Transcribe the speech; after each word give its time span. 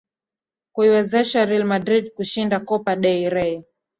kuiwezesha 0.71 1.45
Real 1.45 1.63
Madrid 1.73 2.05
kushinda 2.13 2.59
Copa 2.59 2.95
Del 2.95 3.29
rey 3.29 3.63